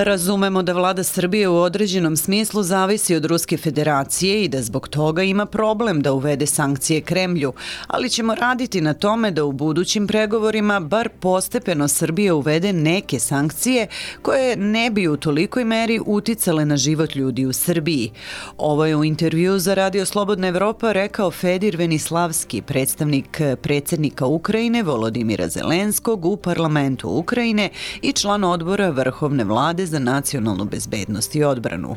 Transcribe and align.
Razumemo 0.00 0.62
da 0.62 0.72
vlada 0.72 1.02
Srbije 1.04 1.48
u 1.48 1.56
određenom 1.56 2.16
smislu 2.16 2.62
zavisi 2.62 3.14
od 3.14 3.24
Ruske 3.24 3.56
federacije 3.56 4.44
i 4.44 4.48
da 4.48 4.62
zbog 4.62 4.88
toga 4.88 5.22
ima 5.22 5.46
problem 5.46 6.02
da 6.02 6.12
uvede 6.12 6.46
sankcije 6.46 7.00
Kremlju, 7.00 7.52
ali 7.86 8.10
ćemo 8.10 8.34
raditi 8.34 8.80
na 8.80 8.94
tome 8.94 9.30
da 9.30 9.44
u 9.44 9.52
budućim 9.52 10.06
pregovorima 10.06 10.80
bar 10.80 11.08
postepeno 11.20 11.88
Srbija 11.88 12.34
uvede 12.34 12.72
neke 12.72 13.18
sankcije 13.18 13.86
koje 14.22 14.56
ne 14.56 14.90
bi 14.90 15.08
u 15.08 15.16
tolikoj 15.16 15.64
meri 15.64 16.00
uticale 16.06 16.64
na 16.64 16.76
život 16.76 17.14
ljudi 17.14 17.46
u 17.46 17.52
Srbiji. 17.52 18.10
Ovo 18.56 18.86
je 18.86 18.96
u 18.96 19.04
intervju 19.04 19.58
za 19.58 19.74
Radio 19.74 20.06
Slobodna 20.06 20.48
Evropa 20.48 20.92
rekao 20.92 21.30
Fedir 21.30 21.76
Venislavski, 21.76 22.62
predstavnik 22.62 23.40
predsednika 23.62 24.26
Ukrajine 24.26 24.82
Volodimira 24.82 25.48
Zelenskog 25.48 26.24
u 26.24 26.36
parlamentu 26.36 27.08
Ukrajine 27.08 27.70
i 28.02 28.12
član 28.12 28.44
odbora 28.44 28.90
Vrhovne 28.90 29.44
vlade 29.44 29.87
za 29.88 29.98
nacionalnu 29.98 30.64
bezbednost 30.64 31.34
i 31.34 31.44
odbranu. 31.44 31.96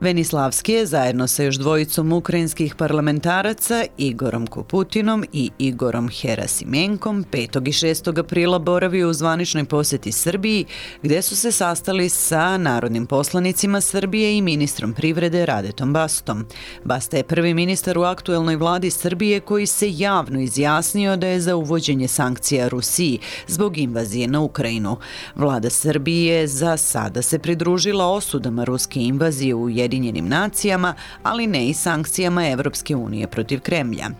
Venislavski 0.00 0.72
je 0.72 0.86
zajedno 0.86 1.26
sa 1.26 1.42
još 1.42 1.56
dvojicom 1.56 2.12
ukrajinskih 2.12 2.74
parlamentaraca 2.74 3.84
Igorom 3.98 4.46
Koputinom 4.46 5.24
i 5.32 5.50
Igorom 5.58 6.08
Herasimenkom 6.08 7.24
5. 7.32 7.68
i 7.68 7.72
6. 7.72 8.18
aprila 8.18 8.58
boravio 8.58 9.08
u 9.08 9.12
zvaničnoj 9.12 9.64
poseti 9.64 10.12
Srbiji 10.12 10.64
gde 11.02 11.22
su 11.22 11.36
se 11.36 11.52
sastali 11.52 12.08
sa 12.08 12.58
narodnim 12.58 13.06
poslanicima 13.06 13.80
Srbije 13.80 14.36
i 14.36 14.42
ministrom 14.42 14.92
privrede 14.92 15.46
Radetom 15.46 15.92
Bastom. 15.92 16.46
Basta 16.84 17.16
je 17.16 17.24
prvi 17.24 17.54
ministar 17.54 17.98
u 17.98 18.02
aktuelnoj 18.02 18.56
vladi 18.56 18.90
Srbije 18.90 19.40
koji 19.40 19.66
se 19.66 19.92
javno 19.92 20.40
izjasnio 20.40 21.16
da 21.16 21.26
je 21.26 21.40
za 21.40 21.56
uvođenje 21.56 22.08
sankcija 22.08 22.68
Rusiji 22.68 23.18
zbog 23.46 23.78
invazije 23.78 24.28
na 24.28 24.40
Ukrajinu. 24.40 24.96
Vlada 25.34 25.70
Srbije 25.70 26.46
za 26.46 26.76
sada 26.76 27.22
se 27.26 27.38
pridružila 27.38 28.06
osudama 28.06 28.64
ruske 28.64 29.00
invazije 29.00 29.54
u 29.54 29.62
Ujedinjenim 29.62 30.28
nacijama, 30.28 30.94
ali 31.22 31.46
ne 31.46 31.68
i 31.68 31.74
sankcijama 31.74 32.48
Evropske 32.48 32.96
unije 32.96 33.26
protiv 33.26 33.60
Kremlja. 33.60 34.10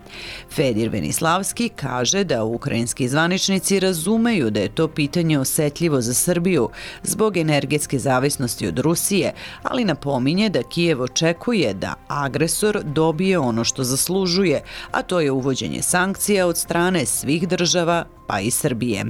Fedir 0.51 0.89
Venislavski 0.89 1.69
kaže 1.69 2.25
da 2.25 2.45
ukrajinski 2.45 3.09
zvaničnici 3.09 3.81
razumeju 3.81 4.51
da 4.51 4.61
je 4.61 4.75
to 4.75 4.89
pitanje 4.89 5.39
osetljivo 5.39 6.01
za 6.01 6.15
Srbiju 6.15 6.69
zbog 7.03 7.37
energetske 7.37 7.99
zavisnosti 7.99 8.67
od 8.67 8.79
Rusije, 8.79 9.33
ali 9.63 9.85
napominje 9.85 10.49
da 10.49 10.63
Kijev 10.63 11.03
očekuje 11.03 11.75
da 11.75 11.95
agresor 12.09 12.83
dobije 12.85 13.39
ono 13.39 13.65
što 13.65 13.85
zaslužuje, 13.85 14.63
a 14.91 15.03
to 15.03 15.21
je 15.21 15.31
uvođenje 15.31 15.83
sankcija 15.83 16.47
od 16.47 16.59
strane 16.59 17.07
svih 17.07 17.49
država 17.49 18.05
pa 18.27 18.41
i 18.41 18.51
Srbije. 18.51 19.05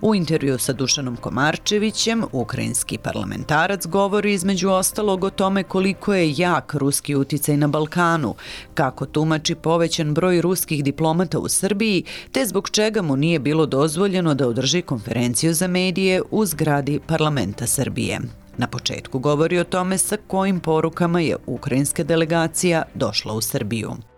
U 0.00 0.14
intervju 0.14 0.58
sa 0.58 0.72
Dušanom 0.72 1.16
Komarčevićem, 1.16 2.24
ukrajinski 2.32 2.98
parlamentarac 2.98 3.86
govori 3.86 4.32
između 4.32 4.70
ostalog 4.70 5.24
o 5.24 5.30
tome 5.30 5.62
koliko 5.62 6.14
je 6.14 6.34
jak 6.36 6.74
ruski 6.74 7.16
uticaj 7.16 7.56
na 7.56 7.68
Balkanu, 7.68 8.34
kako 8.74 9.06
tumači 9.06 9.54
povećan 9.54 10.14
broj 10.14 10.40
ruskih 10.40 10.84
diplomata 10.84 11.38
u 11.38 11.48
Srbiji, 11.48 12.04
te 12.32 12.46
zbog 12.46 12.70
čega 12.70 13.02
mu 13.02 13.16
nije 13.16 13.38
bilo 13.38 13.66
dozvoljeno 13.66 14.34
da 14.34 14.48
održi 14.48 14.82
konferenciju 14.82 15.54
za 15.54 15.66
medije 15.66 16.22
u 16.30 16.46
zgradi 16.46 17.00
parlamenta 17.06 17.66
Srbije. 17.66 18.20
Na 18.56 18.66
početku 18.66 19.18
govori 19.18 19.58
o 19.58 19.64
tome 19.64 19.98
sa 19.98 20.16
kojim 20.26 20.60
porukama 20.60 21.20
je 21.20 21.36
ukrajinska 21.46 22.04
delegacija 22.04 22.82
došla 22.94 23.34
u 23.34 23.40
Srbiju. 23.40 24.11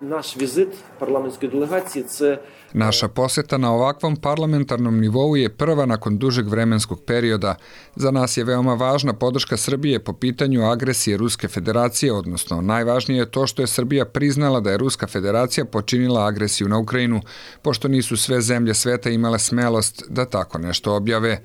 Naš 0.00 0.36
vizit 0.36 0.68
parlamentskoj 0.98 1.48
delegaciji 1.48 2.02
це 2.02 2.38
Naša 2.72 3.08
poseta 3.08 3.58
na 3.58 3.72
ovakvom 3.72 4.16
parlamentarnom 4.16 5.00
nivou 5.00 5.36
je 5.36 5.48
prva 5.48 5.86
nakon 5.86 6.18
dužeg 6.18 6.48
vremenskog 6.48 7.04
perioda. 7.04 7.56
Za 7.96 8.10
nas 8.10 8.36
je 8.36 8.44
veoma 8.44 8.74
važna 8.74 9.12
podrška 9.12 9.56
Srbije 9.56 9.98
po 10.04 10.12
pitanju 10.12 10.64
agresije 10.64 11.16
Ruske 11.16 11.48
federacije, 11.48 12.12
odnosno 12.12 12.60
najvažnije 12.60 13.18
je 13.18 13.30
to 13.30 13.46
što 13.46 13.62
je 13.62 13.66
Srbija 13.66 14.04
priznala 14.04 14.60
da 14.60 14.70
je 14.70 14.78
Ruska 14.78 15.06
federacija 15.06 15.64
počinila 15.64 16.26
agresiju 16.26 16.68
na 16.68 16.78
Ukrajinu, 16.78 17.20
pošto 17.62 17.88
nisu 17.88 18.16
sve 18.16 18.40
zemlje 18.40 18.74
sveta 18.74 19.10
imale 19.10 19.38
smelost 19.38 20.04
da 20.08 20.24
tako 20.24 20.58
nešto 20.58 20.94
objave. 20.94 21.42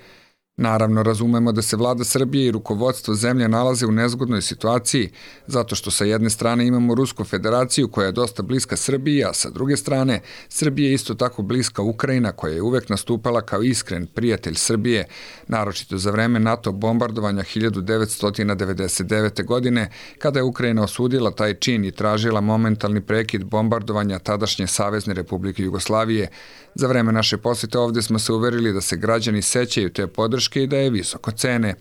Naravno, 0.57 1.03
razumemo 1.03 1.51
da 1.51 1.61
se 1.61 1.75
vlada 1.75 2.03
Srbije 2.03 2.47
i 2.47 2.51
rukovodstvo 2.51 3.15
zemlje 3.15 3.47
nalaze 3.47 3.85
u 3.85 3.91
nezgodnoj 3.91 4.41
situaciji, 4.41 5.09
zato 5.47 5.75
što 5.75 5.91
sa 5.91 6.05
jedne 6.05 6.29
strane 6.29 6.67
imamo 6.67 6.95
Rusku 6.95 7.23
federaciju 7.23 7.87
koja 7.87 8.05
je 8.05 8.11
dosta 8.11 8.43
bliska 8.43 8.75
Srbiji, 8.75 9.23
a 9.23 9.33
sa 9.33 9.49
druge 9.49 9.77
strane 9.77 10.21
Srbije 10.49 10.89
je 10.89 10.93
isto 10.93 11.13
tako 11.13 11.41
bliska 11.41 11.81
Ukrajina 11.81 12.31
koja 12.31 12.53
je 12.53 12.61
uvek 12.61 12.89
nastupala 12.89 13.41
kao 13.41 13.63
iskren 13.63 14.07
prijatelj 14.07 14.55
Srbije, 14.55 15.07
naročito 15.47 15.97
za 15.97 16.11
vreme 16.11 16.39
NATO 16.39 16.71
bombardovanja 16.71 17.43
1999. 17.43 19.45
godine, 19.45 19.89
kada 20.19 20.39
je 20.39 20.43
Ukrajina 20.43 20.83
osudila 20.83 21.31
taj 21.31 21.53
čin 21.53 21.85
i 21.85 21.91
tražila 21.91 22.41
momentalni 22.41 23.01
prekid 23.01 23.43
bombardovanja 23.43 24.19
tadašnje 24.19 24.67
Savezne 24.67 25.13
republike 25.13 25.63
Jugoslavije. 25.63 26.27
Za 26.75 26.87
vreme 26.87 27.11
naše 27.11 27.37
posete 27.37 27.79
ovde 27.79 28.01
smo 28.01 28.19
se 28.19 28.33
uverili 28.33 28.73
da 28.73 28.81
se 28.81 28.97
građani 28.97 29.41
sećaju 29.41 29.89
te 29.89 30.07
podrške 30.07 30.44
i 30.53 30.67
da 30.67 30.77
je 30.77 30.89
visoko 30.89 31.31
cene. 31.31 31.75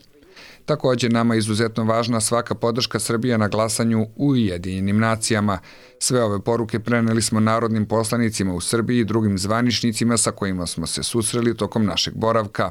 Takođe, 0.64 1.08
nama 1.08 1.34
je 1.34 1.38
izuzetno 1.38 1.84
važna 1.84 2.20
svaka 2.20 2.54
podrška 2.54 2.98
Srbija 2.98 3.36
na 3.36 3.48
glasanju 3.48 4.02
u 4.02 4.10
Ujedinjenim 4.16 4.98
nacijama. 4.98 5.58
Sve 5.98 6.22
ove 6.22 6.40
poruke 6.40 6.80
preneli 6.80 7.22
smo 7.22 7.40
narodnim 7.40 7.86
poslanicima 7.86 8.54
u 8.54 8.60
Srbiji 8.60 9.00
i 9.00 9.04
drugim 9.04 9.38
zvaničnicima 9.38 10.16
sa 10.16 10.30
kojima 10.30 10.66
smo 10.66 10.86
se 10.86 11.02
susreli 11.02 11.56
tokom 11.56 11.84
našeg 11.84 12.14
boravka. 12.14 12.70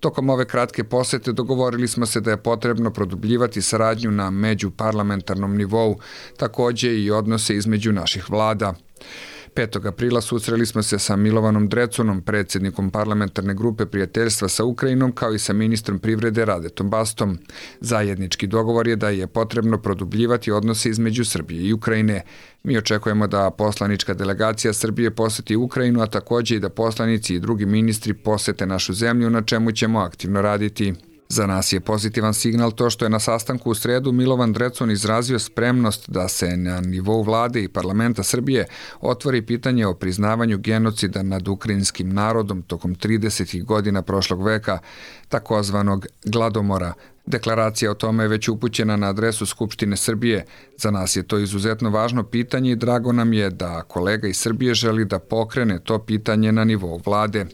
Tokom 0.00 0.30
ove 0.30 0.44
kratke 0.44 0.84
posete 0.84 1.32
dogovorili 1.32 1.88
smo 1.88 2.06
se 2.06 2.20
da 2.20 2.30
je 2.30 2.42
potrebno 2.42 2.90
produbljivati 2.90 3.62
saradnju 3.62 4.10
na 4.10 4.30
međuparlamentarnom 4.30 5.56
nivou, 5.56 5.98
takođe 6.36 6.94
i 6.94 7.10
odnose 7.10 7.56
između 7.56 7.92
naših 7.92 8.30
vlada. 8.30 8.74
5. 9.54 9.88
aprila 9.88 10.20
susreli 10.20 10.66
smo 10.66 10.82
se 10.82 10.98
sa 10.98 11.16
Milovanom 11.16 11.68
Drecunom, 11.68 12.22
predsednikom 12.22 12.90
parlamentarne 12.90 13.54
grupe 13.54 13.86
prijateljstva 13.86 14.48
sa 14.48 14.64
Ukrajinom, 14.64 15.12
kao 15.12 15.34
i 15.34 15.38
sa 15.38 15.52
ministrom 15.52 15.98
privrede 15.98 16.44
Radetom 16.44 16.90
Bastom. 16.90 17.38
Zajednički 17.80 18.46
dogovor 18.46 18.88
je 18.88 18.96
da 18.96 19.08
je 19.08 19.26
potrebno 19.26 19.78
produbljivati 19.78 20.50
odnose 20.50 20.90
između 20.90 21.24
Srbije 21.24 21.62
i 21.62 21.72
Ukrajine. 21.72 22.22
Mi 22.62 22.78
očekujemo 22.78 23.26
da 23.26 23.50
poslanička 23.50 24.14
delegacija 24.14 24.72
Srbije 24.72 25.10
poseti 25.10 25.56
Ukrajinu, 25.56 26.02
a 26.02 26.06
takođe 26.06 26.56
i 26.56 26.60
da 26.60 26.68
poslanici 26.68 27.34
i 27.34 27.40
drugi 27.40 27.66
ministri 27.66 28.14
posete 28.14 28.66
našu 28.66 28.92
zemlju, 28.92 29.30
na 29.30 29.42
čemu 29.42 29.72
ćemo 29.72 29.98
aktivno 29.98 30.42
raditi. 30.42 30.94
Za 31.32 31.46
nas 31.46 31.72
je 31.72 31.80
pozitivan 31.80 32.34
signal 32.34 32.72
to 32.72 32.90
što 32.90 33.04
je 33.04 33.08
na 33.08 33.20
sastanku 33.20 33.70
u 33.70 33.74
sredu 33.74 34.12
Milovan 34.12 34.52
Drecon 34.52 34.90
izrazio 34.90 35.38
spremnost 35.38 36.10
da 36.10 36.28
se 36.28 36.56
na 36.56 36.80
nivou 36.80 37.22
vlade 37.22 37.62
i 37.62 37.68
parlamenta 37.68 38.22
Srbije 38.22 38.66
otvori 39.00 39.42
pitanje 39.42 39.86
o 39.86 39.94
priznavanju 39.94 40.58
genocida 40.58 41.22
nad 41.22 41.48
ukrajinskim 41.48 42.14
narodom 42.14 42.62
tokom 42.62 42.94
30. 42.94 43.64
godina 43.64 44.02
prošlog 44.02 44.42
veka, 44.42 44.78
takozvanog 45.28 46.06
gladomora. 46.24 46.92
Deklaracija 47.26 47.90
o 47.90 47.94
tome 47.94 48.24
je 48.24 48.28
već 48.28 48.48
upućena 48.48 48.96
na 48.96 49.08
adresu 49.08 49.46
Skupštine 49.46 49.96
Srbije. 49.96 50.46
Za 50.76 50.90
nas 50.90 51.16
je 51.16 51.22
to 51.22 51.38
izuzetno 51.38 51.90
važno 51.90 52.22
pitanje 52.22 52.72
i 52.72 52.76
drago 52.76 53.12
nam 53.12 53.32
je 53.32 53.50
da 53.50 53.82
kolega 53.82 54.28
iz 54.28 54.36
Srbije 54.36 54.74
želi 54.74 55.04
da 55.04 55.18
pokrene 55.18 55.78
to 55.78 55.98
pitanje 55.98 56.52
na 56.52 56.64
nivou 56.64 57.00
vlade. 57.06 57.46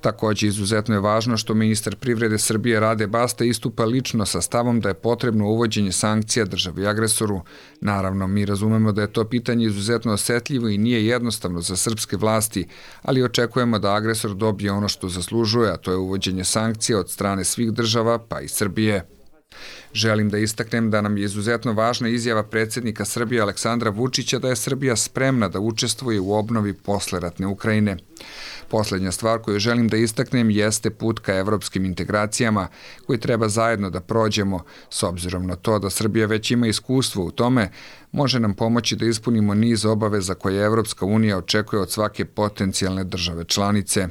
Takođe, 0.00 0.46
izuzetno 0.46 0.94
je 0.94 1.00
važno 1.00 1.36
što 1.36 1.54
ministar 1.54 1.96
privrede 1.96 2.38
Srbije 2.38 2.80
Rade 2.80 3.06
Basta 3.06 3.44
istupa 3.44 3.84
lično 3.84 4.26
sa 4.26 4.40
stavom 4.40 4.80
da 4.80 4.88
je 4.88 4.94
potrebno 4.94 5.46
uvođenje 5.46 5.92
sankcija 5.92 6.44
državi 6.44 6.86
agresoru. 6.86 7.40
Naravno, 7.80 8.26
mi 8.26 8.44
razumemo 8.44 8.92
da 8.92 9.02
je 9.02 9.12
to 9.12 9.24
pitanje 9.24 9.66
izuzetno 9.66 10.12
osetljivo 10.12 10.68
i 10.68 10.78
nije 10.78 11.06
jednostavno 11.06 11.60
za 11.60 11.76
srpske 11.76 12.16
vlasti, 12.16 12.66
ali 13.02 13.22
očekujemo 13.22 13.78
da 13.78 13.94
agresor 13.94 14.34
dobije 14.34 14.72
ono 14.72 14.88
što 14.88 15.08
zaslužuje, 15.08 15.72
a 15.72 15.76
to 15.76 15.90
je 15.90 15.96
uvođenje 15.96 16.44
sankcija 16.44 16.98
od 16.98 17.10
strane 17.10 17.44
svih 17.44 17.72
država, 17.72 18.18
pa 18.18 18.40
i 18.40 18.48
Srbije. 18.48 19.08
Želim 19.96 20.28
da 20.28 20.38
istaknem 20.38 20.90
da 20.90 21.00
nam 21.00 21.16
je 21.16 21.24
izuzetno 21.24 21.72
važna 21.72 22.08
izjava 22.08 22.42
predsednika 22.42 23.04
Srbije 23.04 23.42
Aleksandra 23.42 23.90
Vučića 23.90 24.38
da 24.38 24.48
je 24.48 24.56
Srbija 24.56 24.96
spremna 24.96 25.48
da 25.48 25.60
učestvuje 25.60 26.20
u 26.20 26.34
obnovi 26.34 26.72
posleratne 26.72 27.46
Ukrajine. 27.46 27.96
Poslednja 28.68 29.12
stvar 29.12 29.38
koju 29.38 29.58
želim 29.58 29.88
da 29.88 29.96
istaknem 29.96 30.50
jeste 30.50 30.90
put 30.90 31.18
ka 31.18 31.34
evropskim 31.34 31.84
integracijama 31.84 32.68
koji 33.06 33.20
treba 33.20 33.48
zajedno 33.48 33.90
da 33.90 34.00
prođemo, 34.00 34.60
s 34.90 35.02
obzirom 35.02 35.46
na 35.46 35.56
to 35.56 35.78
da 35.78 35.90
Srbija 35.90 36.26
već 36.26 36.50
ima 36.50 36.66
iskustvo 36.66 37.24
u 37.24 37.30
tome, 37.30 37.70
može 38.12 38.40
nam 38.40 38.54
pomoći 38.54 38.96
da 38.96 39.06
ispunimo 39.06 39.54
niz 39.54 39.84
obaveza 39.84 40.34
koje 40.34 40.64
Evropska 40.64 41.06
unija 41.06 41.38
očekuje 41.38 41.82
od 41.82 41.90
svake 41.90 42.24
potencijalne 42.24 43.04
države 43.04 43.44
članice. 43.44 44.08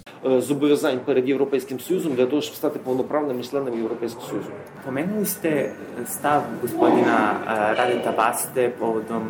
перед 1.05 1.27
Європейським 1.27 1.79
Союзом 1.79 2.15
для 2.15 2.25
того, 2.25 2.41
щоб 2.41 2.55
стати 2.55 2.79
повноправним 2.79 3.43
членом 3.43 3.77
Європейського 3.77 4.27
Союзу. 4.27 4.49
Pomenuli 4.85 5.25
ste 5.25 5.74
stav 6.07 6.41
gospodina 6.61 7.33
Radeta 7.77 8.11
Baste 8.11 8.71
povodom 8.79 9.23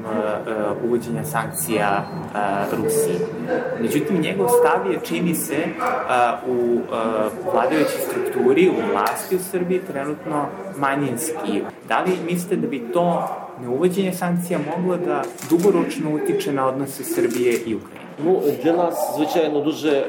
uvođenja 0.86 1.24
sankcija 1.24 2.06
Rusiji. 2.78 3.18
Međutim, 3.82 4.22
njegov 4.22 4.48
stav 4.48 4.92
je, 4.92 5.00
čini 5.04 5.36
se, 5.36 5.58
u 6.48 6.80
vladajućoj 7.54 8.02
strukturi, 8.10 8.70
u 8.70 8.92
vlasti 8.92 9.36
u 9.36 9.40
Srbiji 9.40 9.82
trenutno 9.88 10.46
manjinski. 10.78 11.62
Da 11.88 12.00
li 12.00 12.18
mislite 12.32 12.56
da 12.56 12.68
bi 12.68 12.80
to 12.94 13.28
neuvođenje 13.62 14.14
sankcija 14.14 14.60
moglo 14.78 14.98
da 14.98 15.22
dugoročno 15.50 16.16
utiče 16.16 16.54
na 16.54 16.68
odnose 16.68 17.04
Srbije 17.04 17.54
i 17.66 17.76
Ukrajine? 17.76 18.05
Ну, 18.24 18.42
для 18.64 18.74
нас, 18.74 19.16
звичайно, 19.18 19.62
дуже 19.62 20.06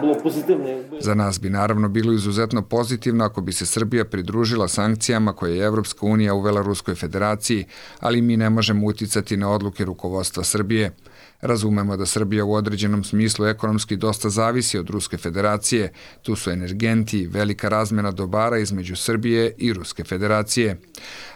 було 0.00 0.14
позитивно. 0.14 0.66
За 1.00 1.14
нас 1.14 1.40
bi 1.40 1.50
naravno 1.50 1.88
bilo 1.88 2.12
izuzetno 2.12 2.62
pozitivno 2.62 3.24
ako 3.24 3.40
bi 3.40 3.52
se 3.52 3.66
Srbija 3.66 4.04
pridružila 4.04 4.68
sankcijama 4.68 5.32
koje 5.32 5.56
je 5.56 5.64
Evropska 5.64 6.06
unija 6.06 6.34
uvela 6.34 6.62
Ruskoj 6.62 6.94
federaciji, 6.94 7.64
ali 8.00 8.22
mi 8.22 8.36
ne 8.36 8.50
možemo 8.50 8.86
uticati 8.86 9.36
na 9.36 9.50
odluke 9.50 9.84
rukovodstva 9.84 10.44
Srbije. 10.44 10.92
Razumemo 11.40 11.96
da 11.96 12.06
Srbija 12.06 12.44
u 12.44 12.52
određenom 12.52 13.04
smislu 13.04 13.46
ekonomski 13.46 13.96
dosta 13.96 14.28
zavisi 14.28 14.78
od 14.78 14.90
Ruske 14.90 15.16
federacije. 15.16 15.92
Tu 16.22 16.36
su 16.36 16.50
energenti, 16.50 17.26
velika 17.26 17.68
razmena 17.68 18.10
dobara 18.10 18.58
između 18.58 18.96
Srbije 18.96 19.54
i 19.58 19.72
Ruske 19.72 20.04
federacije. 20.04 20.80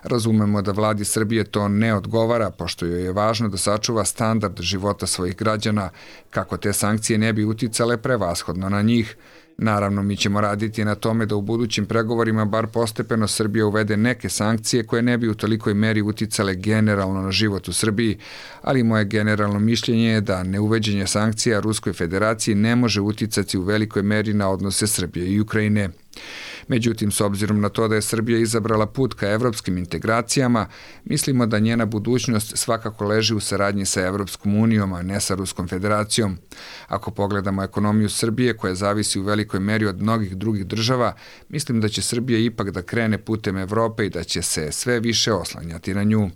Razumemo 0.02 0.62
da 0.62 0.72
vladi 0.72 1.04
Srbije 1.04 1.44
to 1.44 1.68
ne 1.68 1.94
odgovara, 1.94 2.50
pošto 2.50 2.86
joj 2.86 3.04
je 3.04 3.12
važno 3.12 3.48
da 3.48 3.56
sačuva 3.56 4.04
standard 4.04 4.60
života 4.60 5.06
svojih 5.06 5.36
građana, 5.36 5.90
kako 6.30 6.56
te 6.56 6.72
sankcije 6.72 7.18
ne 7.18 7.32
bi 7.32 7.44
uticale 7.44 7.96
prevashodno 7.96 8.68
na 8.68 8.82
njih. 8.82 9.16
Naravno, 9.62 10.02
mi 10.02 10.16
ćemo 10.16 10.40
raditi 10.40 10.84
na 10.84 10.94
tome 10.94 11.26
da 11.26 11.36
u 11.36 11.40
budućim 11.40 11.86
pregovorima 11.86 12.44
bar 12.44 12.66
postepeno 12.66 13.28
Srbija 13.28 13.66
uvede 13.66 13.96
neke 13.96 14.28
sankcije 14.28 14.86
koje 14.86 15.02
ne 15.02 15.18
bi 15.18 15.28
u 15.28 15.34
tolikoj 15.34 15.74
meri 15.74 16.02
uticale 16.02 16.54
generalno 16.54 17.20
na 17.22 17.30
život 17.30 17.68
u 17.68 17.72
Srbiji, 17.72 18.18
ali 18.62 18.82
moje 18.82 19.04
generalno 19.04 19.58
mišljenje 19.58 20.08
je 20.08 20.20
da 20.20 20.42
neuveđenje 20.42 21.06
sankcija 21.06 21.60
Ruskoj 21.60 21.92
federaciji 21.92 22.54
ne 22.54 22.76
može 22.76 23.00
uticati 23.00 23.58
u 23.58 23.62
velikoj 23.62 24.02
meri 24.02 24.34
na 24.34 24.50
odnose 24.50 24.86
Srbije 24.86 25.26
i 25.32 25.40
Ukrajine. 25.40 25.88
Međutim, 26.68 27.10
s 27.10 27.20
obzirom 27.20 27.60
na 27.60 27.68
to 27.68 27.88
da 27.88 27.94
je 27.94 28.02
Srbija 28.02 28.38
izabrala 28.38 28.86
put 28.86 29.14
ka 29.14 29.28
evropskim 29.28 29.78
integracijama, 29.78 30.66
mislimo 31.04 31.46
da 31.46 31.58
njena 31.58 31.86
budućnost 31.86 32.56
svakako 32.56 33.04
leži 33.04 33.34
u 33.34 33.40
saradnji 33.40 33.86
sa 33.86 34.00
Evropskom 34.00 34.56
unijom, 34.56 34.92
a 34.92 35.02
ne 35.02 35.20
sa 35.20 35.34
Ruskom 35.34 35.68
federacijom. 35.68 36.38
Ako 36.88 37.10
pogledamo 37.10 37.62
ekonomiju 37.62 38.08
Srbije, 38.08 38.56
koja 38.56 38.74
zavisi 38.74 39.20
u 39.20 39.22
velikoj 39.22 39.60
meri 39.60 39.86
od 39.86 40.02
mnogih 40.02 40.36
drugih 40.36 40.66
država, 40.66 41.14
mislim 41.48 41.80
da 41.80 41.88
će 41.88 42.02
Srbija 42.02 42.38
ipak 42.38 42.70
da 42.70 42.82
krene 42.82 43.18
putem 43.18 43.56
Evrope 43.56 44.06
i 44.06 44.10
da 44.10 44.24
će 44.24 44.42
se 44.42 44.72
sve 44.72 45.00
više 45.00 45.32
oslanjati 45.32 45.94
na 45.94 46.02
nju. 46.02 46.30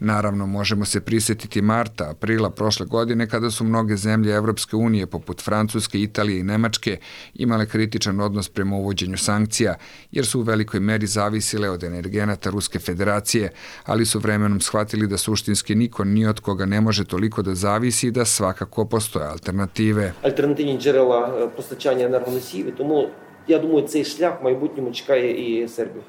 Naravno, 0.00 0.46
možemo 0.46 0.84
se 0.84 1.00
prisetiti 1.00 1.62
marta, 1.62 2.10
aprila 2.10 2.50
prošle 2.50 2.86
godine 2.86 3.28
kada 3.28 3.50
su 3.50 3.64
mnoge 3.64 3.96
zemlje 3.96 4.32
Evropske 4.32 4.76
unije, 4.76 5.06
poput 5.06 5.42
Francuske, 5.42 5.98
Italije 5.98 6.40
i 6.40 6.42
Nemačke, 6.42 6.98
imale 7.34 7.66
kritičan 7.66 8.20
odnos 8.20 8.48
prema 8.48 8.76
uvođenju 8.76 9.16
sankcija, 9.16 9.74
jer 10.12 10.26
su 10.26 10.40
u 10.40 10.42
velikoj 10.42 10.80
meri 10.80 11.06
zavisile 11.06 11.70
od 11.70 11.84
energenata 11.84 12.50
Ruske 12.50 12.78
federacije, 12.78 13.52
ali 13.84 14.06
su 14.06 14.18
vremenom 14.18 14.60
shvatili 14.60 15.06
da 15.06 15.16
suštinski 15.16 15.74
niko 15.74 16.04
ni 16.04 16.26
od 16.26 16.40
koga 16.40 16.66
ne 16.66 16.80
može 16.80 17.04
toliko 17.04 17.42
da 17.42 17.54
zavisi 17.54 18.06
i 18.06 18.10
da 18.10 18.24
svakako 18.24 18.84
postoje 18.84 19.26
alternative. 19.26 20.12
Альтернативні 20.22 20.78
джерела 20.78 21.50
постачання 21.56 22.04
енергоносіїв, 22.04 22.76
тому 22.76 23.08
я 23.48 23.58
думаю, 23.58 23.86
цей 23.86 24.04
шлях 24.04 24.40
в 24.40 24.44
майбутньому 24.44 24.92
чекає 24.92 25.30
і 25.30 25.68
Сербію 25.68 26.02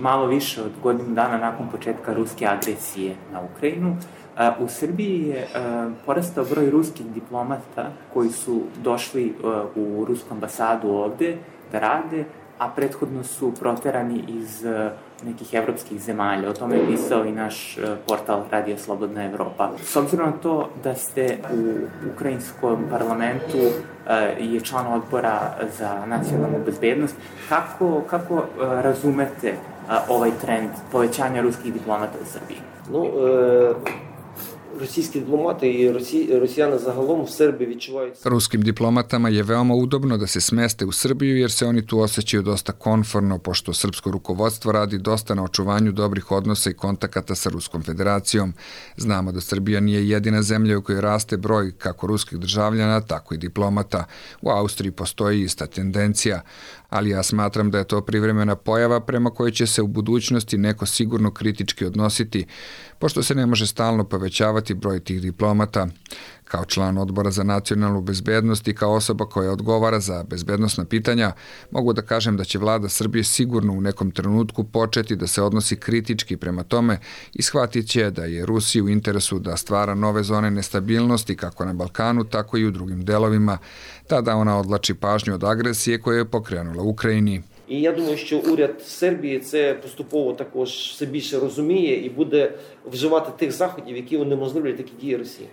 malo 0.00 0.26
više 0.26 0.62
od 0.62 0.72
godinu 0.82 1.14
dana 1.14 1.38
nakon 1.38 1.68
početka 1.68 2.14
ruske 2.14 2.46
agresije 2.46 3.14
na 3.32 3.40
Ukrajinu, 3.40 3.96
u 4.58 4.68
Srbiji 4.68 5.28
je 5.28 5.46
porastao 6.06 6.44
broj 6.44 6.70
ruskih 6.70 7.06
diplomata 7.06 7.90
koji 8.14 8.30
su 8.30 8.62
došli 8.82 9.34
u 9.76 10.04
rusku 10.08 10.34
ambasadu 10.34 10.88
ovde 10.88 11.36
da 11.72 11.78
rade, 11.78 12.24
a 12.58 12.68
prethodno 12.68 13.24
su 13.24 13.52
proterani 13.60 14.24
iz 14.28 14.64
nekih 15.24 15.54
evropskih 15.54 16.00
zemalja. 16.00 16.50
O 16.50 16.52
tome 16.52 16.76
je 16.76 16.86
pisao 16.86 17.24
i 17.24 17.32
naš 17.32 17.78
portal 18.08 18.42
Radio 18.50 18.78
Slobodna 18.78 19.24
Evropa. 19.24 19.70
S 19.82 19.96
obzirom 19.96 20.26
na 20.26 20.36
to 20.42 20.68
da 20.84 20.94
ste 20.94 21.38
u 21.52 21.86
ukrajinskom 22.14 22.84
parlamentu 22.90 23.58
je 24.40 24.60
član 24.60 24.86
odbora 24.86 25.54
za 25.78 26.06
nacionalnu 26.06 26.58
bezbednost, 26.66 27.16
kako, 27.48 28.02
kako 28.10 28.44
razumete 28.58 29.54
ovaj 30.08 30.30
trend 30.40 30.70
povećanja 30.92 31.42
ruskih 31.42 31.72
diplomata 31.72 32.18
u 32.22 32.26
Srbiji? 32.26 32.58
Е, 32.88 33.74
російські 34.80 35.20
дипломати 35.20 35.80
і 35.80 35.90
росі, 35.90 36.38
росіяни 36.38 36.78
загалом 36.78 37.24
в 37.24 37.30
Сербії 37.30 37.70
відчувають 37.70 38.14
Ruskim 38.24 38.62
diplomatama 38.62 39.28
je 39.28 39.42
veoma 39.42 39.74
udobno 39.74 40.18
da 40.18 40.26
se 40.26 40.40
smeste 40.40 40.84
u 40.84 40.92
Srbiju 40.92 41.36
jer 41.36 41.50
se 41.50 41.66
oni 41.66 41.86
tu 41.86 42.00
osjećaju 42.00 42.42
dosta 42.42 42.72
konforno 42.72 43.38
pošto 43.38 43.72
srpsko 43.72 44.10
rukovodstvo 44.10 44.72
radi 44.72 44.98
dosta 44.98 45.34
na 45.34 45.42
očuvanju 45.44 45.92
dobrih 45.92 46.30
odnosa 46.32 46.70
i 46.70 46.74
kontakata 46.74 47.34
sa 47.34 47.50
Ruskom 47.50 47.82
federacijom. 47.82 48.54
Znamo 48.96 49.32
da 49.32 49.40
Srbija 49.40 49.80
nije 49.80 50.08
jedina 50.08 50.42
zemlja 50.42 50.78
u 50.78 50.82
kojoj 50.82 51.00
raste 51.00 51.36
broj 51.36 51.72
kako 51.78 52.06
ruskih 52.06 52.38
državljana, 52.38 53.00
tako 53.00 53.34
i 53.34 53.38
diplomata. 53.38 54.04
U 54.42 54.50
Austriji 54.50 54.92
postoji 54.92 55.42
ista 55.42 55.66
tendencija, 55.66 56.42
ali 56.88 57.10
ja 57.10 57.22
smatram 57.22 57.70
da 57.70 57.78
je 57.78 57.84
to 57.84 58.00
privremena 58.00 58.56
pojava 58.56 59.00
prema 59.00 59.30
kojoj 59.30 59.50
će 59.50 59.66
se 59.66 59.82
u 59.82 59.86
budućnosti 59.86 60.58
neko 60.58 60.86
sigurno 60.86 61.30
kritički 61.30 61.84
odnositi, 61.84 62.46
pošto 62.98 63.22
se 63.22 63.34
ne 63.34 63.46
može 63.46 63.66
stalno 63.66 64.04
povećavati 64.04 64.63
broj 64.72 65.00
tih 65.00 65.22
diplomata. 65.22 65.88
Kao 66.44 66.64
član 66.64 66.98
odbora 66.98 67.30
za 67.30 67.42
nacionalnu 67.42 68.00
bezbednost 68.00 68.68
i 68.68 68.74
kao 68.74 68.92
osoba 68.92 69.26
koja 69.26 69.52
odgovara 69.52 70.00
za 70.00 70.24
bezbednostna 70.30 70.84
pitanja, 70.84 71.32
mogu 71.70 71.92
da 71.92 72.02
kažem 72.02 72.36
da 72.36 72.44
će 72.44 72.58
vlada 72.58 72.88
Srbije 72.88 73.24
sigurno 73.24 73.72
u 73.72 73.80
nekom 73.80 74.10
trenutku 74.10 74.64
početi 74.64 75.16
da 75.16 75.26
se 75.26 75.42
odnosi 75.42 75.76
kritički 75.76 76.36
prema 76.36 76.62
tome 76.62 76.98
i 77.32 77.42
shvatit 77.42 77.88
će 77.88 78.10
da 78.10 78.24
je 78.24 78.46
Rusiji 78.46 78.82
u 78.82 78.88
interesu 78.88 79.38
da 79.38 79.56
stvara 79.56 79.94
nove 79.94 80.22
zone 80.22 80.50
nestabilnosti 80.50 81.36
kako 81.36 81.64
na 81.64 81.72
Balkanu, 81.72 82.24
tako 82.24 82.56
i 82.58 82.66
u 82.66 82.70
drugim 82.70 83.04
delovima. 83.04 83.58
Tada 84.06 84.36
ona 84.36 84.58
odlači 84.58 84.94
pažnju 84.94 85.34
od 85.34 85.44
agresije 85.44 86.00
koje 86.00 86.18
je 86.18 86.30
pokrenula 86.30 86.82
Україні. 86.82 87.42
І 87.68 87.80
я 87.80 87.92
думаю, 87.92 88.16
що 88.16 88.38
уряд 88.38 88.82
Сербії 88.82 89.38
це 89.38 89.74
поступово 89.74 90.32
також 90.32 90.70
все 90.70 91.06
більше 91.06 91.38
розуміє 91.38 92.06
і 92.06 92.10
буде 92.10 92.52
вживати 92.92 93.30
тих 93.36 93.52
заходів, 93.52 93.96
які 93.96 94.16
унеможливлюють 94.16 94.76
такі 94.76 94.92
дії 95.00 95.16
Росії. 95.16 95.48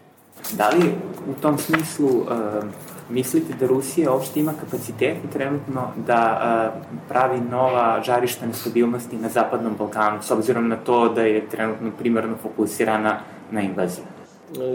U 1.27 1.33
tom 1.41 1.57
smislu 1.57 2.07
uh, 2.07 2.63
mislite 3.09 3.53
da 3.59 3.67
Rusija 3.67 4.11
uopšte 4.11 4.39
ima 4.39 4.53
kapacitet 4.53 5.18
trenutno 5.33 5.91
da 6.07 6.21
uh, 6.33 6.81
pravi 7.09 7.41
nova 7.41 8.01
žarišta 8.06 8.45
nestabilnosti 8.45 9.15
na 9.18 9.30
Zapadnom 9.30 9.75
Balkanu, 9.77 10.21
s 10.21 10.31
obzirom 10.31 10.68
na 10.68 10.75
to 10.75 11.09
da 11.09 11.21
je 11.21 11.49
trenutno 11.49 11.91
primarno 11.99 12.37
fokusirana 12.44 13.19
na 13.51 13.61
invaziju? 13.61 14.06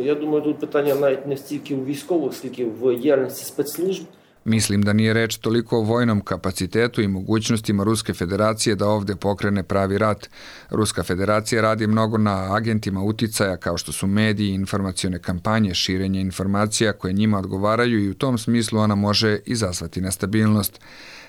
Я 0.03 0.15
думаю, 0.15 0.43
тут 0.43 0.59
питання 0.59 0.95
навіть 0.95 1.27
не 1.27 1.37
стільки 1.37 1.75
у 1.75 1.85
військових, 1.85 2.35
скільки 2.35 2.65
в 2.65 2.97
діяльності 2.97 3.45
спецслужб. 3.45 4.05
Mislim 4.49 4.83
da 4.83 4.93
nije 4.93 5.13
reč 5.13 5.37
toliko 5.37 5.79
o 5.79 5.83
vojnom 5.83 6.21
kapacitetu 6.21 7.03
i 7.03 7.09
mogućnostima 7.09 7.85
Ruske 7.85 8.15
federacije 8.15 8.77
da 8.77 8.89
ovde 8.89 9.17
pokrene 9.17 9.63
pravi 9.63 9.99
rat. 9.99 10.29
Ruska 10.71 11.03
federacija 11.03 11.63
radi 11.63 11.87
mnogo 11.87 12.19
na 12.19 12.55
agentima 12.55 13.03
uticaja 13.03 13.57
kao 13.57 13.79
što 13.79 13.93
su 13.93 14.07
mediji, 14.07 14.55
informacione 14.55 15.19
kampanje, 15.19 15.75
širenje 15.75 16.21
informacija 16.21 16.93
koje 16.93 17.13
njima 17.13 17.39
odgovaraju 17.39 18.05
i 18.05 18.11
u 18.11 18.15
tom 18.15 18.39
smislu 18.39 18.79
ona 18.79 18.95
može 18.95 19.39
izazvati 19.47 20.01
nestabilnost. 20.01 20.81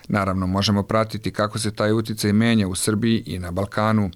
Naravno, 0.07 0.47
možemo 0.47 0.83
pratiti 0.83 1.31
kako 1.31 1.59
se 1.59 1.75
taj 1.75 1.91
uticaj 1.91 2.33
menja 2.33 2.67
u 2.67 2.75
Srbiji 2.75 3.23
i 3.25 3.39
na 3.39 3.51
Balkanu. 3.51 4.09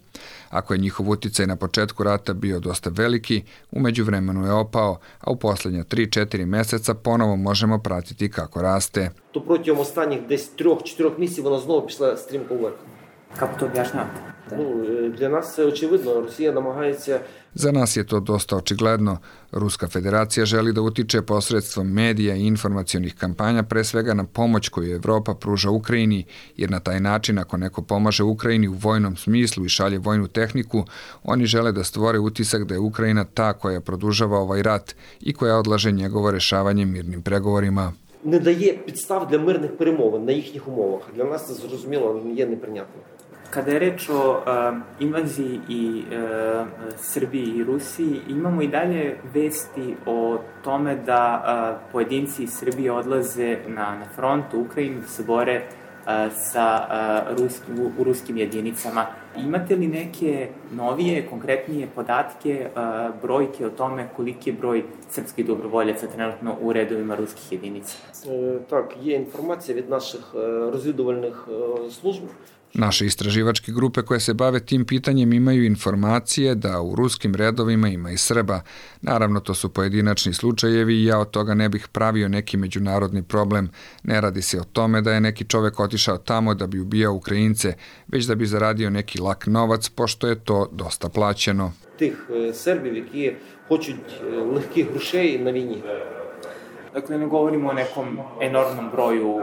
Ako 0.50 0.74
je 0.74 0.78
njihov 0.78 1.10
uticaj 1.10 1.48
na 1.48 1.56
početku 1.56 2.04
rata 2.04 2.34
bio 2.34 2.60
dosta 2.60 2.90
veliki, 2.90 3.44
umeđu 3.72 4.04
vremenu 4.04 4.46
je 4.46 4.52
opao, 4.52 5.00
a 5.20 5.32
u 5.32 5.36
poslednja 5.36 5.84
3-4 5.84 6.46
meseca 6.46 6.94
ponovo 6.94 7.36
možemo 7.36 7.80
pratiti 7.80 8.32
kako 8.32 8.62
raste. 8.62 9.12
То 9.32 9.42
протягом 9.42 9.80
останніх 9.80 10.28
десь 10.28 10.52
3-4 10.58 11.20
місяців 11.20 11.44
вона 11.44 11.60
знову 11.60 11.88
пішла 11.88 12.18
стрімко 12.18 12.56
вверх. 12.56 12.76
Kako 13.40 13.60
to 13.60 13.66
objašnjavate? 13.66 14.41
Ну, 14.58 14.84
для 15.18 15.30
нас 15.30 15.56
це 15.56 15.66
очевидно. 15.66 16.22
Росія 16.22 16.52
намагається 16.52 17.20
Za 17.56 17.72
nas 17.72 17.98
je 17.98 18.04
to 18.04 18.20
dosta 18.20 18.56
očigledno. 18.56 19.18
Ruska 19.52 19.88
federacija 19.88 20.46
želi 20.46 20.74
da 20.74 20.82
utiče 20.82 21.22
posredstvom 21.22 21.88
medija 21.88 22.36
i 22.36 22.46
informacionih 22.48 23.16
kampanja 23.16 23.64
pre 23.64 23.84
svega 23.84 24.14
na 24.14 24.24
pomoć 24.24 24.70
koju 24.70 24.96
Evropa 24.96 25.34
pruža 25.34 25.70
Ukrajini, 25.70 26.26
jer 26.58 26.72
na 26.72 26.80
taj 26.80 27.00
način 27.00 27.40
ako 27.40 27.58
neko 27.58 27.82
pomaže 27.82 28.24
Ukrajini 28.24 28.68
u 28.68 28.74
vojnom 28.74 29.16
smislu 29.16 29.66
i 29.66 29.70
šalje 29.70 29.98
vojnu 29.98 30.28
tehniku, 30.28 30.86
oni 31.24 31.46
žele 31.46 31.72
da 31.72 31.84
stvore 31.84 32.20
utisak 32.20 32.64
da 32.64 32.74
je 32.74 32.80
Ukrajina 32.80 33.24
ta 33.24 33.54
koja 33.54 33.82
produžava 33.82 34.40
ovaj 34.40 34.64
rat 34.64 34.96
i 35.22 35.34
koja 35.34 35.58
odlaže 35.58 35.92
njegovo 35.92 36.32
rešavanje 36.32 36.86
mirnim 36.86 37.22
pregovorima. 37.22 37.94
не 38.24 38.40
дає 38.40 38.74
підстав 38.74 39.28
для 39.28 39.40
мирних 39.40 39.78
перемовин 39.78 40.26
на 40.26 40.32
їхніх 40.32 40.68
умовах. 40.68 41.02
Для 41.16 41.24
нас 41.24 41.48
це 41.48 41.54
зрозуміло 41.54 42.22
є 42.36 42.46
неприйнятним. 42.46 43.04
Kada 43.52 43.72
je 43.72 43.80
reč 43.80 44.10
o 44.10 44.40
uh, 44.40 44.78
invaziji 45.00 45.60
i 45.70 46.04
uh, 46.08 46.68
Srbiji 46.98 47.58
i 47.58 47.64
Rusiji, 47.64 48.22
imamo 48.30 48.62
i 48.62 48.68
dalje 48.68 49.18
vesti 49.34 49.96
o 50.06 50.40
tome 50.64 50.96
da 50.96 51.24
uh, 51.44 51.92
pojedinci 51.92 52.44
iz 52.44 52.54
Srbije 52.54 52.92
odlaze 52.92 53.58
na, 53.68 53.96
na 54.00 54.06
front 54.16 54.54
u 54.54 54.62
Ukrajinu 54.62 55.02
da 55.02 55.08
se 55.08 55.24
bore 55.24 55.62
sa 56.34 56.88
ruskim, 57.38 57.80
u, 57.80 57.92
u 58.02 58.04
ruskim 58.04 58.38
jedinicama. 58.38 59.06
Imate 59.38 59.76
li 59.76 59.88
neke 59.88 60.48
novije, 60.72 61.28
konkretnije 61.30 61.88
podatke, 61.96 62.70
brojke 63.22 63.66
o 63.66 63.70
tome 63.70 64.08
koliki 64.16 64.50
je 64.50 64.54
broj 64.54 64.84
srpskih 65.10 65.46
dobrovoljaca 65.46 66.08
trenutno 66.08 66.56
u 66.62 66.74
redovima 66.74 67.16
ruskih 67.16 67.52
jedinica? 67.52 67.98
Так, 68.70 68.96
є 69.02 69.16
інформація 69.16 69.78
від 69.78 69.90
наших 69.90 70.34
розвідувальних 70.74 71.48
служб, 72.02 72.24
Naše 72.74 73.06
istraživačke 73.06 73.72
grupe 73.72 74.02
koje 74.02 74.20
se 74.20 74.34
bave 74.34 74.60
tim 74.60 74.86
pitanjem 74.86 75.34
imaju 75.34 75.66
informacije 75.66 76.56
da 76.56 76.82
u 76.82 76.96
ruskim 76.96 77.36
redovima 77.36 77.88
ima 77.88 78.12
i 78.12 78.18
Srba. 78.18 78.62
Naravno, 79.02 79.40
to 79.40 79.54
su 79.54 79.70
pojedinačni 79.70 80.34
slučajevi 80.34 80.96
i 80.96 81.06
ja 81.06 81.20
od 81.20 81.30
toga 81.30 81.54
ne 81.54 81.70
bih 81.70 81.88
pravio 81.88 82.28
neki 82.28 82.58
međunarodni 82.58 83.24
problem. 83.24 83.70
Ne 84.04 84.22
radi 84.22 84.42
se 84.42 84.60
o 84.60 84.64
tome 84.64 85.02
da 85.02 85.14
je 85.14 85.22
neki 85.22 85.46
čovek 85.46 85.80
otišao 85.80 86.18
tamo 86.18 86.54
da 86.54 86.68
bi 86.68 86.80
ubijao 86.80 87.14
Ukrajince, 87.14 87.74
već 88.08 88.26
da 88.26 88.36
bi 88.36 88.46
zaradio 88.46 88.90
neki 88.90 89.22
lak 89.22 89.48
novac, 89.48 89.90
pošto 89.90 90.28
je 90.28 90.36
to 90.36 90.70
dosta 90.72 91.10
plaćeno. 91.10 91.74
Tih 91.98 92.16
Srbi, 92.54 92.90
які 92.90 93.36
хочуть 93.68 93.96
легких 94.54 94.92
грошей 94.92 95.38
на 95.38 95.52
війні. 95.52 95.84
Dakle, 96.94 97.18
ne 97.18 97.28
govorimo 97.28 97.70
o 97.70 97.74
nekom 97.74 98.20
enormnom 98.42 98.90
broju, 98.92 99.40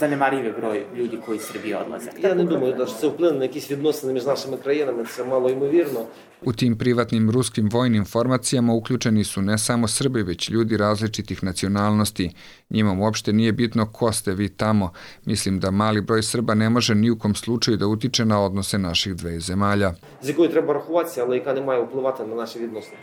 zanemarive 0.00 0.52
broj 0.52 0.84
ljudi 0.96 1.18
koji 1.26 1.36
iz 1.36 1.42
Srbije 1.42 1.76
odlaze. 1.76 2.10
Я 2.22 2.34
не 2.34 2.44
думаю, 2.44 2.74
da 2.74 2.86
це 2.86 3.08
вплине 3.08 3.38
на 3.38 3.44
якісь 3.44 3.70
відносини 3.70 4.12
між 4.12 4.26
нашими 4.26 4.56
країнами, 4.56 5.04
це 5.04 5.24
мало 5.24 5.50
ймовірно. 5.50 6.06
U 6.44 6.52
tim 6.52 6.76
privatnim 6.76 7.30
ruskim 7.30 7.68
vojnim 7.68 8.04
formacijama 8.04 8.72
uključeni 8.74 9.24
su 9.24 9.42
ne 9.42 9.58
samo 9.58 9.88
Srbi, 9.88 10.22
već 10.22 10.50
ljudi 10.50 10.76
različitih 10.76 11.44
nacionalnosti. 11.44 12.30
Njima 12.70 12.92
uopšte 13.00 13.32
nije 13.32 13.52
bitno 13.52 13.92
ko 13.92 14.12
ste 14.12 14.32
vi 14.32 14.48
tamo. 14.48 14.92
Mislim 15.24 15.60
da 15.60 15.70
mali 15.70 16.00
broj 16.00 16.22
Srba 16.22 16.54
ne 16.54 16.70
može 16.70 16.94
ni 16.94 17.10
u 17.10 17.18
kom 17.18 17.34
slučaju 17.34 17.76
da 17.76 17.86
utiče 17.86 18.24
na 18.24 18.44
odnose 18.44 18.78
naših 18.78 19.14
dve 19.14 19.40
zemalja. 19.40 19.94
З 20.22 20.28
якою 20.28 20.48
треба 20.48 20.74
рахуватися, 20.74 21.22
але 21.22 21.36
яка 21.36 21.52
не 21.52 21.60
має 21.60 21.80
впливати 21.82 22.24
на 22.26 22.34
наші 22.34 22.58
відносини. 22.58 22.96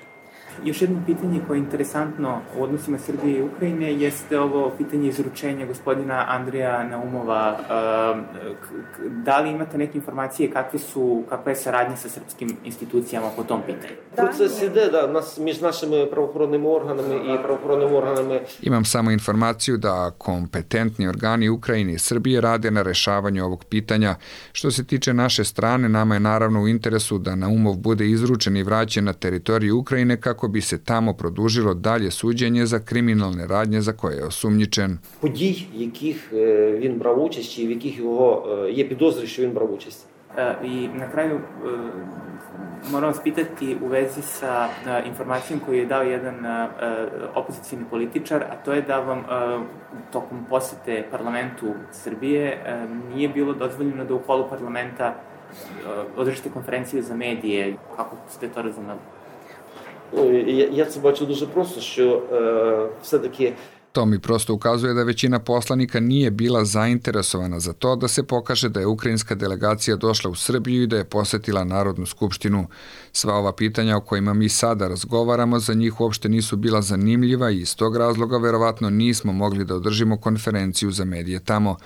Još 0.63 0.81
jedno 0.81 1.01
pitanje 1.05 1.41
koje 1.47 1.57
je 1.57 1.59
interesantno 1.59 2.41
u 2.57 2.63
odnosima 2.63 2.97
Srbije 2.97 3.39
i 3.39 3.41
Ukrajine 3.41 3.93
jeste 3.93 4.39
ovo 4.39 4.71
pitanje 4.77 5.07
izručenja 5.07 5.65
gospodina 5.65 6.25
Andrija 6.27 6.83
Naumova. 6.83 7.59
Da 9.25 9.39
li 9.39 9.49
imate 9.49 9.77
neke 9.77 9.97
informacije 9.97 10.51
kakve 10.51 10.79
su, 10.79 11.23
kakva 11.29 11.51
je 11.51 11.55
saradnja 11.55 11.95
sa 11.95 12.09
srpskim 12.09 12.57
institucijama 12.65 13.27
po 13.35 13.43
tom 13.43 13.61
pitanju? 13.65 13.93
Процес 14.15 14.61
іде, 14.63 14.89
да, 14.89 15.07
нас, 15.07 15.37
між 15.37 15.61
нашими 15.61 16.05
правоохоронними 16.05 16.67
органами 16.67 17.15
і 17.15 17.37
правоохоронними 17.37 17.95
органами. 17.95 18.39
Imam 18.61 18.85
samo 18.85 19.11
informaciju 19.11 19.77
da 19.77 20.11
kompetentni 20.17 21.07
organi 21.07 21.49
Ukrajine 21.49 21.93
i 21.93 21.99
Srbije 21.99 22.41
rade 22.41 22.71
na 22.71 22.81
rešavanju 22.81 23.45
ovog 23.45 23.63
pitanja. 23.63 24.15
Što 24.51 24.71
se 24.71 24.83
tiče 24.83 25.13
naše 25.13 25.43
strane, 25.43 25.89
nama 25.89 26.13
je 26.13 26.19
naravno 26.19 26.61
u 26.61 26.67
interesu 26.67 27.17
da 27.17 27.35
Naumov 27.35 27.75
bude 27.75 28.09
izručen 28.09 28.57
i 28.57 28.63
vraćen 28.63 29.05
na 29.05 29.13
teritoriju 29.13 29.77
Ukrajine 29.77 30.17
kako 30.21 30.47
bi 30.49 30.61
se 30.61 30.77
tamo 30.83 31.13
produžilo 31.13 31.73
dalje 31.73 32.11
suđenje 32.11 32.65
za 32.65 32.79
kriminalne 32.79 33.47
radnje 33.47 33.81
za 33.81 33.93
koje 33.93 34.15
je 34.17 34.25
osumnjičen. 34.25 34.97
Подій, 35.21 35.67
яких 35.73 36.33
він 36.81 36.97
брав 36.97 37.23
участь, 37.23 37.51
чи 37.51 37.67
в 37.67 37.71
яких 37.71 37.97
його 37.97 38.45
є 38.71 38.89
підозри, 38.89 39.27
що 39.27 39.41
він 39.41 39.51
брав 39.51 39.73
участь. 39.73 40.05
I 40.63 40.87
na 40.93 41.07
kraju 41.11 41.39
moram 42.91 43.09
vas 43.09 43.23
pitati 43.23 43.77
u 43.81 43.87
vezi 43.87 44.21
sa 44.21 44.69
informacijom 45.05 45.59
koju 45.59 45.79
je 45.79 45.85
dao 45.85 46.03
jedan 46.03 46.35
opozicijni 47.35 47.85
političar, 47.89 48.43
a 48.43 48.55
to 48.65 48.73
je 48.73 48.81
da 48.81 48.99
vam 48.99 49.23
tokom 50.11 50.45
posete 50.49 51.03
parlamentu 51.11 51.73
Srbije 51.91 52.57
nije 53.15 53.29
bilo 53.29 53.53
dozvoljeno 53.53 54.05
da 54.05 54.13
u 54.13 54.19
holu 54.27 54.49
parlamenta 54.49 55.15
održite 56.17 56.49
konferenciju 56.49 57.03
za 57.03 57.15
medije. 57.15 57.75
Kako 57.95 58.15
ste 58.29 58.47
to 58.47 58.61
razumeli? 58.61 58.99
Я, 60.47 60.67
я 60.67 60.85
це 60.85 60.99
бачу 60.99 61.25
дуже 61.25 61.45
просто, 61.45 61.81
що 61.81 62.23
е, 62.33 62.89
все-таки 63.03 63.53
To 63.91 64.05
mi 64.05 64.19
prosto 64.19 64.53
ukazuje 64.53 64.93
da 64.93 65.03
većina 65.03 65.39
poslanika 65.39 66.00
nije 66.00 66.31
bila 66.31 66.65
zainteresovana 66.65 67.60
za 67.60 67.74
to 67.74 67.96
da 67.96 68.08
se 68.08 68.24
pokaže 68.24 68.69
da 68.69 68.79
je 68.79 68.86
ukrajinska 68.86 69.36
delegacija 69.36 69.96
došla 69.96 70.31
u 70.31 70.36
Srbiju 70.36 70.84
i 70.84 70.88
da 70.88 70.98
je 70.98 71.03
posetila 71.03 71.63
Narodnu 71.63 72.05
skupštinu. 72.05 72.67
Sva 73.12 73.34
ova 73.34 73.53
pitanja 73.53 73.98
o 73.98 74.01
kojima 74.01 74.34
mi 74.34 74.50
sada 74.50 74.88
razgovaramo 74.88 75.60
za 75.60 75.74
njih 75.74 76.01
uopšte 76.01 76.29
nisu 76.29 76.58
bila 76.58 76.81
zanimljiva 76.81 77.51
i 77.51 77.60
iz 77.60 77.75
tog 77.75 77.98
razloga 77.98 78.38
verovatno 78.38 78.89
nismo 78.89 79.34
mogli 79.34 79.65
da 79.65 79.75
održimo 79.75 80.17
konferenciju 80.17 80.91
za 80.91 81.05
medije 81.05 81.39
tamo. 81.39 81.77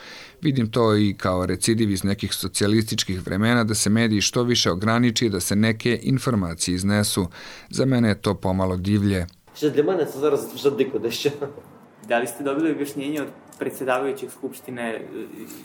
Vidim 0.41 0.71
to 0.71 0.97
i 0.97 1.13
kao 1.17 1.45
recidiv 1.45 1.91
iz 1.91 2.03
nekih 2.03 2.33
socijalističkih 2.33 3.25
vremena 3.25 3.63
da 3.63 3.75
se 3.75 3.89
mediji 3.89 4.21
što 4.21 4.43
više 4.43 4.71
ograniči 4.71 5.29
da 5.29 5.39
se 5.39 5.55
neke 5.55 5.99
informacije 6.03 6.75
iznesu. 6.75 7.27
Za 7.69 7.85
mene 7.85 8.09
je 8.09 8.21
to 8.21 8.33
pomalo 8.33 8.77
divlje. 8.77 9.25
Ще 9.55 9.69
для 9.69 9.83
мене 9.83 10.05
це 10.05 10.19
зараз 10.19 10.53
вже 10.53 10.71
дико. 10.71 10.99
Da 12.07 12.19
li 12.19 12.27
ste 12.27 12.43
dobili 12.43 12.71
objašnjenje 12.71 13.21
od 13.21 13.27
predsedavajućeg 13.59 14.29
skupštine 14.31 15.01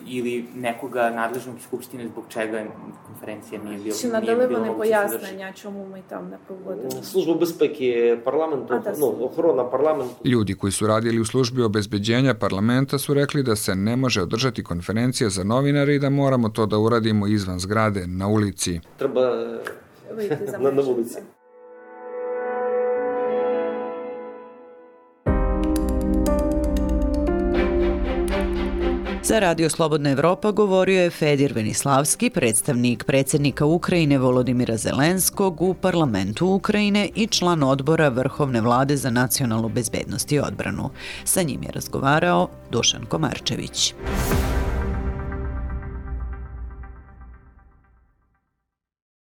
ili 0.07 0.45
nekoga 0.57 1.11
nadležnog 1.11 1.57
Skupštine 1.67 2.09
zbog 2.09 2.25
čega 2.29 2.65
konferencija 3.07 3.63
nije 3.63 3.79
bila 3.79 3.97
Чи 3.97 4.09
надали 4.09 4.47
вони 4.47 4.71
пояснення, 4.77 5.53
чому 5.55 5.87
ми 5.93 6.03
там 6.09 6.31
не 6.31 6.39
проводимо? 6.47 7.03
Служба 7.03 7.35
безпеки 7.35 8.19
парламенту, 8.25 8.75
А, 8.75 8.93
ну, 8.99 9.25
охорона 9.25 9.65
парламенту. 9.71 10.15
Ljudi 10.25 10.55
koji 10.55 10.73
su 10.73 10.87
radili 10.87 11.21
u 11.21 11.25
službi 11.25 11.63
obezbeđenja 11.63 12.35
parlamenta 12.35 12.99
su 12.99 13.15
rekli 13.15 13.43
da 13.43 13.57
se 13.57 13.75
ne 13.75 13.97
može 13.97 14.23
održati 14.23 14.65
konferencija 14.65 15.31
za 15.31 15.45
novinare 15.45 15.95
i 15.95 15.99
da 15.99 16.11
moramo 16.11 16.49
to 16.49 16.67
da 16.67 16.79
uradimo 16.79 17.27
izvan 17.27 17.59
zgrade, 17.59 18.07
na 18.07 18.29
ulici. 18.29 18.81
Треба 18.99 19.21
е, 19.21 20.15
Вийти 20.15 20.47
за 20.47 20.59
Za 29.29 29.39
Radio 29.39 29.71
Slobodna 29.71 30.11
Evropa 30.11 30.51
govorio 30.51 31.03
je 31.03 31.11
Fedir 31.11 31.53
Venislavski, 31.53 32.31
predstavnik 32.31 33.05
predsjednika 33.05 33.65
Ukrajine 33.65 34.19
Volodimira 34.19 34.77
Zelenskog 34.77 35.63
u 35.63 35.75
parlamentu 35.75 36.47
Ukrajine 36.47 37.09
i 37.15 37.27
član 37.27 37.63
odbora 37.63 38.09
Vrhovne 38.09 38.61
vlade 38.61 38.97
za 38.97 39.11
nacionalnu 39.11 39.69
bezbednost 39.69 40.33
i 40.33 40.39
odbranu. 40.39 40.91
Sa 41.25 41.43
njim 41.43 41.63
je 41.63 41.71
razgovarao 41.73 42.49
Dušan 42.71 43.05
Komarčević. 43.07 43.95